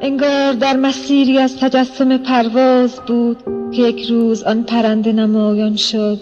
[0.00, 3.36] انگار در مسیری از تجسم پرواز بود
[3.72, 6.20] که یک روز آن پرنده نمایان شد.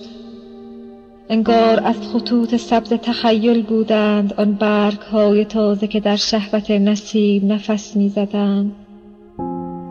[1.29, 7.97] انگار از خطوط سبز تخیل بودند آن برگ های تازه که در شهوت نسیم نفس
[7.97, 8.73] می‌زدند.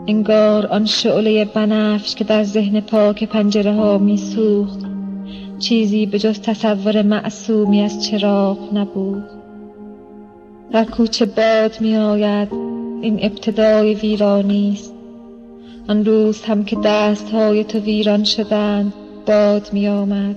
[0.08, 4.78] انگار آن شعله بنفش که در ذهن پاک پنجره ها میسوخت
[5.58, 9.24] چیزی به جز تصور معصومی از چراغ نبود.
[10.72, 14.94] در کوچه باد می آید این ابتدای ویرانی است
[15.88, 18.92] آن روز هم که دست های تو ویران شدند
[19.26, 20.36] باد می آمد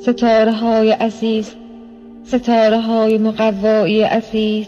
[0.00, 1.54] ستاره های عزیز
[2.24, 4.66] ستاره های مقوایی عزیز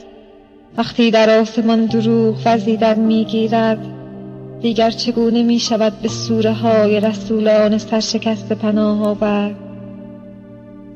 [0.76, 3.78] وقتی در آسمان دروغ وزیدن می‌گیرد
[4.60, 9.56] دیگر چگونه می شود به سوره های رسولان سرشکست پناه آورد؟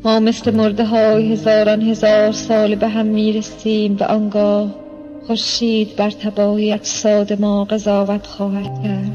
[0.04, 4.85] ما مثل مرده های هزاران هزار سال به هم می رسیم و آنگاه
[5.26, 9.12] خورشید بر تباهی اجساد ما قضاوت خواهد کرد.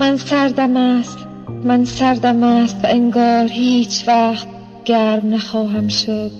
[0.00, 1.18] من سردم است
[1.64, 4.48] من سردم است و انگار هیچ وقت
[4.84, 6.30] گرم نخواهم شد.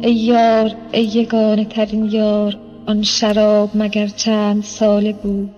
[0.00, 2.56] ای یار ای یگانه ترین یار
[2.86, 5.50] آن شراب مگر چند ساله بود.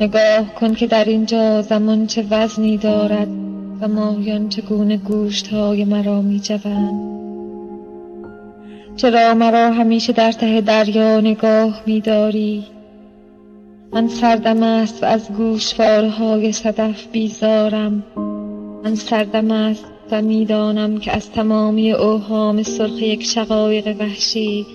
[0.00, 3.28] نگاه کن که در اینجا زمان چه وزنی دارد
[3.80, 7.17] و ماهیان چگونه گوشت های مرا می جوند
[8.98, 12.64] چرا مرا همیشه در ته دریا نگاه می داری
[13.92, 18.04] من سردم است و از گوشواره های صدف بیزارم.
[18.84, 24.66] من سردم است و می‌دانم که از تمامی اوهام سرخ یک شقایق وحشی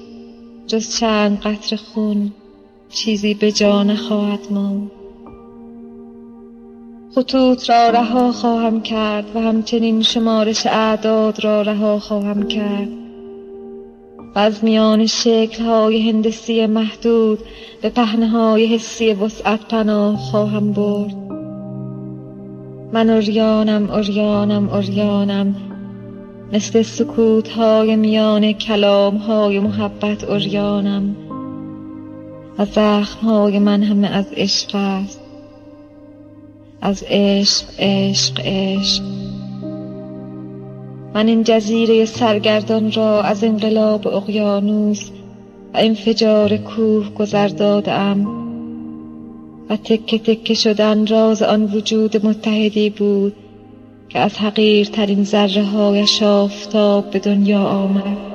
[0.68, 2.32] جز چند قطر خون
[2.90, 4.92] چیزی به جا نخواهد ماند.
[7.16, 13.03] خطوط را رها خواهم کرد و همچنین شمارش اعداد را رها خواهم کرد.
[14.36, 15.08] و از میان
[15.66, 17.40] های هندسی محدود
[17.82, 17.92] به
[18.32, 21.16] های حسی وسعت پناه خواهم برد.
[22.94, 25.56] من اریانم اریانم اریانم
[26.54, 31.16] مثل سکوت های میان کلام های محبت اریانم
[32.58, 35.20] و زخم های من همه از عشق است.
[36.82, 39.13] از عشق عشق عشق.
[41.14, 45.10] من این جزیره سرگردان را از انقلاب اقیانوس
[45.74, 48.28] و انفجار کوه گذر دادم
[49.70, 53.34] و تکه تکه شدن راز آن وجود متحدی بود
[54.10, 58.33] که از حقیرترین ذره هایش آفتاب به دنیا آمد.